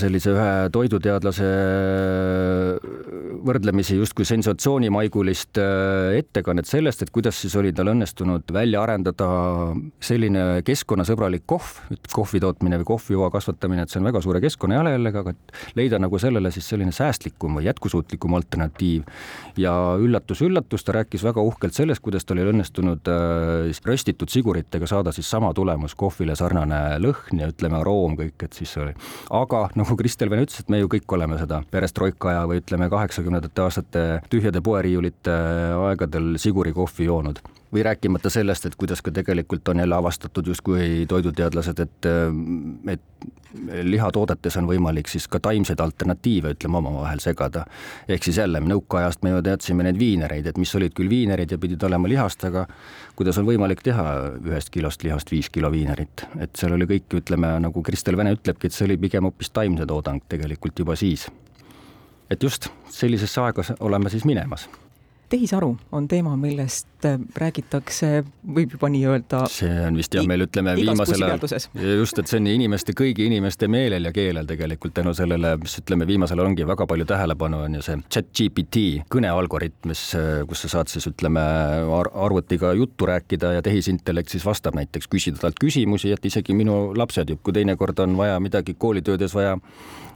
sellise 0.00 0.32
ühe 0.32 0.52
toiduteadlase 0.72 1.48
võrdlemisi 3.44 3.96
justkui 3.98 4.26
sensatsioonimaigulist 4.28 5.58
äh, 5.60 6.18
ettekannet 6.18 6.68
sellest, 6.68 7.02
et 7.02 7.12
kuidas 7.14 7.38
siis 7.42 7.54
oli 7.58 7.72
tal 7.76 7.90
õnnestunud 7.92 8.50
välja 8.54 8.82
arendada 8.82 9.28
selline 10.04 10.62
keskkonnasõbralik 10.66 11.46
kohv, 11.48 11.78
kohvi 12.12 12.40
tootmine 12.42 12.80
või 12.82 12.88
kohvijoa 12.92 13.30
kasvatamine, 13.34 13.84
et 13.84 13.92
see 13.92 14.00
on 14.02 14.08
väga 14.08 14.22
suure 14.24 14.42
keskkonnajalajäljega, 14.44 15.24
aga 15.24 15.34
et 15.34 15.78
leida 15.78 16.00
nagu 16.02 16.20
sellele 16.20 16.52
siis 16.54 16.68
selline 16.72 16.94
säästlikum 16.94 17.58
või 17.58 17.68
jätkusuutlikum 17.68 18.34
alternatiiv. 18.38 19.06
ja 19.56 19.72
üllatus-üllatus, 19.98 20.84
ta 20.84 20.98
rääkis 21.00 21.24
väga 21.24 21.42
uhkelt 21.42 21.74
sellest, 21.74 22.02
kuidas 22.02 22.24
tal 22.24 22.38
oli 22.38 22.52
õnnestunud 22.54 23.12
äh, 23.12 23.82
röstitud 23.84 24.30
siguritega 24.32 24.86
saada 24.86 25.12
siis 25.12 25.30
sama 25.30 25.52
tulemus, 25.54 25.94
kohvile 25.94 26.36
sarnane 26.36 26.98
lõhn 27.02 27.40
ja 27.42 27.48
ütleme, 27.50 27.80
aroom 27.80 28.16
kõik, 28.18 28.36
et 28.44 28.52
siis 28.52 28.76
oli. 28.78 28.94
aga 29.30 29.57
aga 29.64 29.78
nagu 29.78 29.96
Kristel 29.98 30.30
veel 30.32 30.46
ütles, 30.46 30.62
et 30.62 30.72
me 30.72 30.80
ju 30.82 30.90
kõik 30.92 31.16
oleme 31.18 31.38
seda 31.40 31.62
perestroika 31.70 32.32
aja 32.32 32.46
või 32.50 32.62
ütleme, 32.62 32.90
kaheksakümnendate 32.92 33.64
aastate 33.64 34.04
tühjade 34.32 34.62
poeriiulite 34.64 35.36
aegadel 35.88 36.36
sigurikohvi 36.40 37.08
joonud 37.08 37.42
või 37.72 37.82
rääkimata 37.82 38.30
sellest, 38.30 38.66
et 38.66 38.76
kuidas 38.76 39.02
ka 39.02 39.10
tegelikult 39.10 39.68
on 39.68 39.78
jälle 39.78 39.94
avastatud 39.94 40.46
justkui 40.46 41.04
toiduteadlased, 41.08 41.78
et, 41.78 42.08
et 42.88 43.00
lihatoodetes 43.82 44.56
on 44.56 44.68
võimalik 44.68 45.08
siis 45.08 45.28
ka 45.28 45.40
taimseid 45.40 45.80
alternatiive, 45.80 46.52
ütleme, 46.56 46.78
omavahel 46.78 47.20
segada. 47.20 47.64
ehk 48.08 48.24
siis 48.24 48.36
jälle 48.36 48.60
nõukaajast 48.60 49.22
me 49.22 49.30
ju 49.30 49.42
teadsime 49.42 49.84
neid 49.84 49.98
viinereid, 49.98 50.46
et 50.46 50.58
mis 50.58 50.74
olid 50.74 50.94
küll 50.96 51.08
viinerid 51.08 51.50
ja 51.50 51.58
pidid 51.58 51.82
olema 51.82 52.08
lihast, 52.08 52.44
aga 52.44 52.66
kuidas 53.16 53.38
on 53.38 53.46
võimalik 53.46 53.82
teha 53.82 54.04
ühest 54.44 54.70
kilost 54.70 55.04
lihast 55.04 55.30
viis 55.30 55.50
kilo 55.50 55.70
viinerit, 55.72 56.24
et 56.40 56.56
seal 56.56 56.72
oli 56.72 56.86
kõik, 56.86 57.20
ütleme, 57.20 57.54
nagu 57.60 57.82
Kristel 57.82 58.16
Vene 58.16 58.32
ütlebki, 58.36 58.66
et 58.66 58.72
see 58.76 58.88
oli 58.88 58.96
pigem 58.96 59.28
hoopis 59.28 59.50
taimse 59.50 59.86
toodang 59.86 60.24
tegelikult 60.28 60.78
juba 60.78 60.96
siis. 60.96 61.28
et 62.30 62.42
just 62.42 62.68
sellisesse 62.88 63.40
aega 63.40 63.62
oleme 63.80 64.10
siis 64.10 64.24
minemas 64.24 64.68
tehisaru 65.28 65.76
on 65.92 66.08
teema, 66.08 66.36
millest 66.36 66.97
äh, 67.06 67.18
räägitakse, 67.38 68.22
võib 68.54 68.74
juba 68.76 68.90
nii 68.92 69.04
öelda. 69.10 69.42
see 69.52 69.70
on 69.86 69.98
vist 69.98 70.14
jah, 70.14 70.26
meil 70.28 70.46
ütleme 70.46 70.74
viimasel 70.78 71.24
ajal, 71.26 71.44
just, 72.00 72.18
et 72.18 72.30
see 72.30 72.40
on 72.40 72.48
inimeste, 72.50 72.94
kõigi 72.98 73.28
inimeste 73.28 73.68
meelel 73.70 74.08
ja 74.08 74.12
keelel 74.14 74.48
tegelikult 74.48 74.96
tänu 74.98 75.14
sellele, 75.16 75.54
mis 75.62 75.78
ütleme, 75.82 76.08
viimasel 76.08 76.40
ajal 76.40 76.50
ongi 76.52 76.66
väga 76.68 76.88
palju 76.90 77.08
tähelepanu, 77.08 77.62
on 77.68 77.78
ju 77.78 77.84
see 77.86 78.00
chat 78.08 78.32
GPT 78.32 78.84
kõnealgoritm, 79.14 79.92
mis, 79.92 80.04
äh, 80.18 80.42
kus 80.48 80.64
sa 80.64 80.72
saad 80.78 80.92
siis 80.92 81.08
ütleme 81.10 81.44
ar 81.98 82.12
arvutiga 82.26 82.72
juttu 82.78 83.08
rääkida 83.08 83.54
ja 83.58 83.62
tehisintellekt 83.64 84.34
siis 84.34 84.46
vastab 84.46 84.78
näiteks, 84.78 85.10
küsida 85.12 85.42
talt 85.42 85.60
küsimusi, 85.60 86.12
et 86.14 86.28
isegi 86.28 86.56
minu 86.56 86.88
lapsed, 86.98 87.36
kui 87.42 87.56
teinekord 87.56 88.04
on 88.04 88.18
vaja 88.18 88.40
midagi 88.42 88.74
koolitöödes 88.78 89.36
vaja 89.36 89.56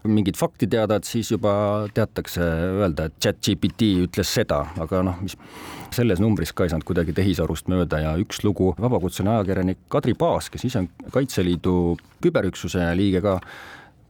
mingit 0.09 0.37
fakti 0.37 0.67
teada, 0.67 0.99
et 0.99 1.07
siis 1.07 1.31
juba 1.31 1.53
teatakse 1.95 2.43
öelda, 2.43 3.07
et 3.07 3.19
chat 3.23 3.39
GPT 3.39 3.93
ütles 4.07 4.33
seda, 4.35 4.65
aga 4.83 5.03
noh, 5.07 5.21
mis 5.23 5.37
selles 5.95 6.23
numbris 6.23 6.53
ka 6.57 6.67
ei 6.67 6.72
saanud 6.73 6.89
kuidagi 6.89 7.15
tehisarust 7.17 7.69
mööda 7.73 8.01
ja 8.03 8.15
üks 8.21 8.43
lugu, 8.47 8.73
vabakutseline 8.81 9.37
ajakirjanik 9.37 9.85
Kadri 9.93 10.17
Paas, 10.19 10.49
kes 10.53 10.67
ise 10.69 10.83
on 10.83 10.89
Kaitseliidu 11.13 11.77
küberüksuse 12.25 12.89
liige 12.99 13.23
ka, 13.25 13.39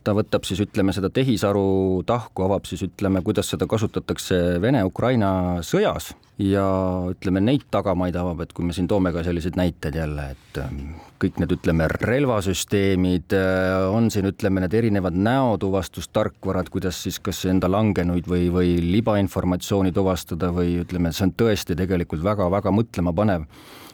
ta 0.04 0.14
võtab 0.16 0.46
siis 0.46 0.60
ütleme 0.64 0.94
seda 0.94 1.10
tehisaru 1.12 2.02
tahku, 2.06 2.46
avab 2.46 2.66
siis 2.68 2.84
ütleme, 2.86 3.22
kuidas 3.24 3.52
seda 3.52 3.68
kasutatakse 3.70 4.38
Vene-Ukraina 4.62 5.62
sõjas 5.66 6.12
ja 6.42 6.64
ütleme 7.12 7.42
neid 7.44 7.66
tagamaid 7.72 8.16
avab, 8.18 8.42
et 8.44 8.52
kui 8.56 8.64
me 8.66 8.74
siin 8.76 8.88
toome 8.90 9.12
ka 9.14 9.22
selliseid 9.26 9.58
näiteid 9.58 9.98
jälle, 9.98 10.30
et 10.34 10.60
ähm, 10.62 10.94
kõik 11.22 11.38
need 11.42 11.52
ütleme 11.58 11.88
relvasüsteemid 11.92 13.36
äh, 13.36 13.76
on 13.92 14.10
siin 14.14 14.30
ütleme 14.30 14.64
need 14.64 14.74
erinevad 14.78 15.18
näotuvastustarkvarad, 15.18 16.72
kuidas 16.72 17.02
siis 17.04 17.20
kas 17.22 17.44
enda 17.50 17.70
langenuid 17.70 18.28
või, 18.30 18.48
või 18.54 18.74
libainformatsiooni 18.94 19.92
tuvastada 19.94 20.50
või 20.56 20.80
ütleme, 20.82 21.12
see 21.12 21.28
on 21.28 21.36
tõesti 21.44 21.78
tegelikult 21.78 22.24
väga-väga 22.24 22.74
mõtlemapanev 22.74 23.46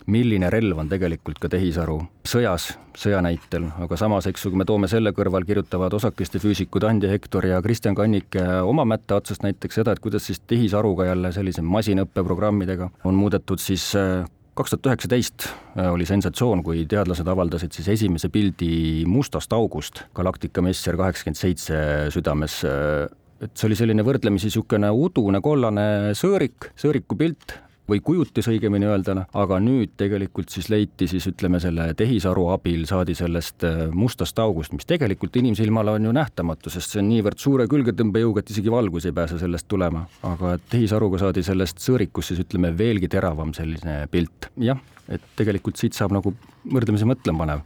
milline 0.09 0.49
relv 0.53 0.79
on 0.81 0.89
tegelikult 0.89 1.41
ka 1.43 1.51
tehisaru 1.53 1.99
sõjas, 2.29 2.71
sõja 2.97 3.21
näitel, 3.25 3.69
aga 3.79 3.99
samas, 4.01 4.27
eks 4.31 4.47
ju, 4.47 4.53
kui 4.53 4.63
me 4.63 4.67
toome 4.69 4.89
selle 4.91 5.13
kõrval, 5.17 5.45
kirjutavad 5.49 5.95
osakeste 5.99 6.41
füüsikud 6.43 6.87
Andi 6.89 7.11
Hektor 7.13 7.47
ja 7.47 7.61
Kristjan 7.65 7.97
Kannik 7.99 8.39
oma 8.65 8.87
mätta 8.89 9.21
otsast 9.21 9.45
näiteks 9.45 9.81
seda, 9.81 9.93
et 9.93 10.03
kuidas 10.05 10.27
siis 10.29 10.41
tehisaruga 10.41 11.11
jälle 11.11 11.33
sellise 11.37 11.65
masinõppeprogrammidega 11.67 12.91
on 13.09 13.21
muudetud 13.21 13.61
siis 13.63 13.91
äh, 13.99 14.25
kaks 14.59 14.75
tuhat 14.75 14.89
üheksateist 14.91 15.47
äh, 15.47 15.87
oli 15.93 16.07
sensatsioon, 16.09 16.65
kui 16.67 16.83
teadlased 16.91 17.29
avaldasid 17.31 17.77
siis 17.77 17.93
esimese 17.95 18.31
pildi 18.33 19.05
mustast 19.07 19.53
august 19.55 20.03
Galactica 20.17 20.65
Messier 20.65 20.99
kaheksakümmend 20.99 21.39
seitse 21.39 21.79
südames. 22.15 22.61
Äh, 22.67 23.07
et 23.45 23.55
see 23.55 23.69
oli 23.69 23.79
selline 23.79 24.03
võrdlemisi 24.03 24.49
niisugune 24.49 24.91
udune 24.91 25.39
kollane 25.45 26.15
sõõrik, 26.19 26.73
sõõriku 26.79 27.15
pilt, 27.21 27.55
või 27.89 28.01
kujutis 28.05 28.49
õigemini 28.51 28.89
öelda, 28.89 29.15
aga 29.35 29.59
nüüd 29.63 29.95
tegelikult 30.01 30.53
siis 30.53 30.69
leiti 30.73 31.09
siis 31.11 31.27
ütleme 31.31 31.61
selle 31.61 31.91
tehisaru 31.99 32.49
abil 32.53 32.85
saadi 32.89 33.17
sellest 33.19 33.65
äh, 33.65 33.81
mustast 33.93 34.39
august, 34.43 34.75
mis 34.77 34.89
tegelikult 34.89 35.37
inimsilmale 35.41 35.97
on 35.97 36.09
ju 36.09 36.13
nähtamatu, 36.17 36.73
sest 36.73 36.95
see 36.95 37.03
on 37.03 37.09
niivõrd 37.13 37.41
suure 37.41 37.69
külgetõmbejõuga, 37.71 38.45
et 38.45 38.53
isegi 38.55 38.73
valgus 38.73 39.09
ei 39.09 39.17
pääse 39.17 39.41
sellest 39.41 39.69
tulema, 39.69 40.05
aga 40.29 40.57
tehisaruga 40.71 41.23
saadi 41.25 41.45
sellest 41.47 41.81
sõõrikust 41.85 42.35
siis 42.35 42.45
ütleme 42.45 42.75
veelgi 42.79 43.09
teravam 43.13 43.55
selline 43.57 44.01
pilt. 44.13 44.51
jah, 44.61 44.81
et 45.09 45.25
tegelikult 45.37 45.81
siit 45.81 45.97
saab 45.97 46.13
nagu 46.17 46.35
võrdlemisi 46.69 47.09
mõtlemapanev, 47.09 47.65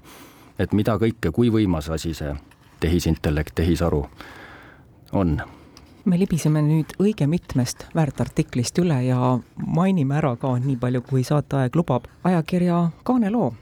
et 0.63 0.77
mida 0.77 0.97
kõike, 1.01 1.33
kui 1.35 1.51
võimas 1.51 1.91
asi 1.91 2.15
see 2.15 2.35
tehisintellekt, 2.83 3.55
tehisaru 3.59 4.05
on 5.19 5.37
me 6.05 6.19
libiseme 6.19 6.63
nüüd 6.65 6.95
õige 7.03 7.27
mitmest 7.31 7.87
väärtartiklist 7.95 8.79
üle 8.83 8.99
ja 9.07 9.37
mainime 9.55 10.17
ära 10.19 10.35
ka 10.41 10.55
nii 10.59 10.77
palju, 10.81 11.03
kui 11.07 11.25
saateaeg 11.27 11.77
lubab, 11.79 12.09
ajakirja 12.25 12.89
Kaane 13.07 13.31
loo. 13.31 13.53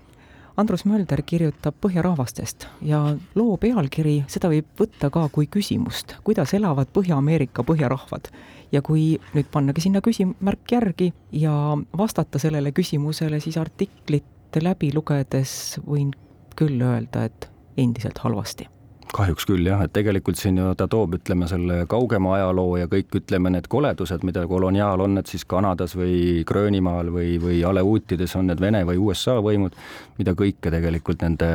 Andrus 0.60 0.84
Mölder 0.84 1.22
kirjutab 1.24 1.76
põhjarahvastest 1.80 2.66
ja 2.84 3.00
loo 3.38 3.56
pealkiri, 3.60 4.24
seda 4.28 4.50
võib 4.52 4.68
võtta 4.80 5.08
ka 5.12 5.26
kui 5.32 5.48
küsimust, 5.48 6.16
kuidas 6.24 6.52
elavad 6.56 6.90
Põhja-Ameerika 6.92 7.64
põhjarahvad. 7.64 8.32
ja 8.72 8.82
kui 8.82 9.18
nüüd 9.34 9.48
pannagi 9.50 9.80
sinna 9.82 10.00
küsimärk 10.00 10.72
järgi 10.72 11.12
ja 11.32 11.76
vastata 11.98 12.38
sellele 12.38 12.72
küsimusele, 12.72 13.40
siis 13.40 13.56
artiklit 13.58 14.60
läbi 14.62 14.92
lugedes 14.94 15.80
võin 15.86 16.12
küll 16.56 16.82
öelda, 16.82 17.24
et 17.24 17.50
endiselt 17.76 18.18
halvasti 18.18 18.68
kahjuks 19.14 19.46
küll 19.48 19.66
jah, 19.66 19.80
et 19.84 19.92
tegelikult 19.94 20.38
siin 20.38 20.58
ju 20.60 20.72
ta 20.78 20.86
toob, 20.90 21.16
ütleme 21.18 21.48
selle 21.50 21.82
kaugema 21.90 22.34
ajaloo 22.36 22.76
ja 22.80 22.88
kõik, 22.90 23.10
ütleme 23.20 23.52
need 23.54 23.66
koledused, 23.70 24.24
mida 24.26 24.44
koloniaal 24.50 25.02
on, 25.04 25.18
et 25.20 25.30
siis 25.30 25.44
Kanadas 25.48 25.96
või 25.98 26.44
Gröönimaal 26.46 27.10
või, 27.14 27.34
või 27.42 27.62
Aleutides 27.66 28.36
on 28.38 28.50
need 28.50 28.62
Vene 28.62 28.84
või 28.88 29.00
USA 29.02 29.38
võimud, 29.44 29.76
mida 30.18 30.34
kõike 30.38 30.72
tegelikult 30.72 31.24
nende, 31.26 31.50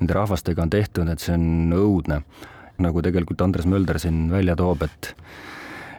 nende 0.00 0.16
rahvastega 0.16 0.64
on 0.64 0.72
tehtud, 0.72 1.10
et 1.12 1.22
see 1.22 1.36
on 1.36 1.76
õudne. 1.76 2.22
nagu 2.80 3.02
tegelikult 3.04 3.42
Andres 3.44 3.66
Mölder 3.68 3.98
siin 4.00 4.30
välja 4.32 4.54
toob, 4.56 4.82
et 4.86 5.14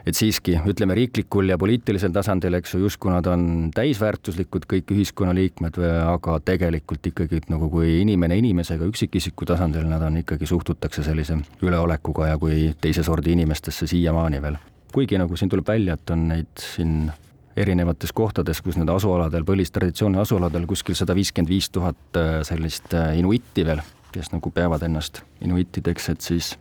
et 0.06 0.18
siiski 0.18 0.56
ütleme 0.68 0.96
riiklikul 0.98 1.52
ja 1.52 1.58
poliitilisel 1.60 2.12
tasandil, 2.14 2.56
eks 2.58 2.74
ju, 2.74 2.82
justkui 2.86 3.12
nad 3.12 3.26
on 3.30 3.70
täisväärtuslikud 3.74 4.66
kõik 4.70 4.92
ühiskonnaliikmed, 4.94 5.78
aga 6.08 6.38
tegelikult 6.44 7.06
ikkagi 7.12 7.42
nagu 7.52 7.70
kui 7.72 8.00
inimene 8.00 8.38
inimesega 8.40 8.86
üksikisiku 8.90 9.46
tasandil, 9.48 9.86
nad 9.90 10.02
on 10.06 10.20
ikkagi, 10.22 10.48
suhtutakse 10.48 11.06
sellise 11.06 11.38
üleolekuga 11.62 12.32
ja 12.32 12.38
kui 12.42 12.72
teise 12.80 13.06
sordi 13.06 13.36
inimestesse 13.36 13.86
siiamaani 13.90 14.42
veel. 14.42 14.60
kuigi 14.92 15.16
nagu 15.16 15.36
siin 15.36 15.48
tuleb 15.48 15.68
välja, 15.68 15.94
et 15.94 16.10
on 16.12 16.26
neid 16.28 16.50
siin 16.60 17.10
erinevates 17.56 18.12
kohtades, 18.12 18.60
kus 18.64 18.76
need 18.76 18.90
asualadel, 18.92 19.44
põlistraditsiooni 19.48 20.20
asualadel 20.20 20.66
kuskil 20.68 20.96
sada 20.96 21.14
viiskümmend 21.16 21.52
viis 21.52 21.68
tuhat 21.72 22.16
äh, 22.16 22.40
sellist 22.48 22.94
äh, 22.96 23.12
inuitti 23.20 23.64
veel, 23.68 23.82
kes 24.12 24.32
nagu 24.32 24.50
peavad 24.52 24.82
ennast 24.84 25.22
inuittideks, 25.44 26.08
et 26.12 26.24
siis 26.24 26.54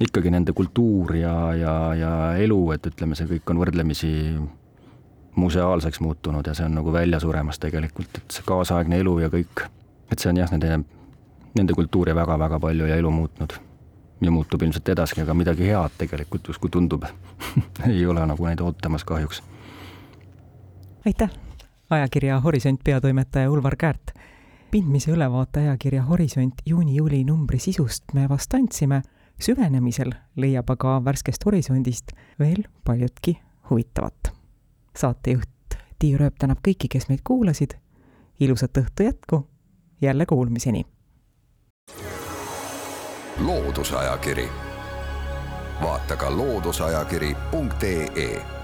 ikkagi 0.00 0.30
nende 0.30 0.52
kultuur 0.52 1.14
ja, 1.16 1.54
ja, 1.54 1.74
ja 1.94 2.12
elu, 2.42 2.58
et 2.74 2.86
ütleme, 2.90 3.14
see 3.18 3.28
kõik 3.30 3.50
on 3.52 3.60
võrdlemisi 3.62 4.10
museaalseks 5.36 6.00
muutunud 6.00 6.46
ja 6.46 6.54
see 6.54 6.66
on 6.66 6.74
nagu 6.78 6.92
välja 6.92 7.20
suremas 7.22 7.58
tegelikult, 7.62 8.18
et 8.18 8.34
see 8.34 8.46
kaasaegne 8.46 8.98
elu 9.02 9.18
ja 9.24 9.30
kõik, 9.30 9.66
et 10.10 10.18
see 10.18 10.30
on 10.30 10.42
jah, 10.42 10.50
nende, 10.54 10.80
nende 11.58 11.78
kultuuri 11.78 12.14
väga-väga 12.14 12.60
palju 12.62 12.90
ja 12.90 12.98
elu 12.98 13.10
muutnud. 13.10 13.54
ja 14.24 14.30
muutub 14.30 14.62
ilmselt 14.62 14.88
edasi, 14.88 15.20
aga 15.20 15.34
midagi 15.34 15.66
head 15.68 15.96
tegelikult 15.98 16.48
justkui 16.48 16.70
tundub 16.70 17.02
ei 17.90 18.06
ole 18.06 18.26
nagu 18.26 18.46
neid 18.46 18.60
ootamas 18.60 19.04
kahjuks. 19.04 19.42
aitäh, 21.06 21.30
ajakirja 21.90 22.40
Horisont 22.40 22.80
peatoimetaja 22.84 23.50
Ulvar 23.50 23.76
Käärt. 23.76 24.14
pindmise 24.70 25.10
ülevaate 25.10 25.60
ajakirja 25.60 26.02
Horisont 26.02 26.54
juuni-juuli 26.66 27.24
numbri 27.24 27.58
sisust 27.58 28.04
me 28.14 28.28
vast 28.28 28.54
andsime 28.54 29.02
süvenemisel 29.40 30.10
leiab 30.36 30.70
aga 30.70 31.04
värskest 31.04 31.44
horisondist 31.44 32.12
veel 32.38 32.64
paljutki 32.84 33.40
huvitavat. 33.70 34.32
saatejuht 34.96 35.48
Tiiu 35.98 36.18
Rööp 36.18 36.34
tänab 36.38 36.58
kõiki, 36.66 36.88
kes 36.90 37.08
meid 37.08 37.20
kuulasid, 37.24 37.70
ilusat 38.40 38.76
õhtu 38.76 39.02
jätku, 39.06 39.48
jälle 40.00 40.26
kuulmiseni! 40.26 40.86
Loodusajakiri. 43.40 44.48
vaata 45.82 46.16
ka 46.16 46.36
looduseajakiri.ee 46.36 48.63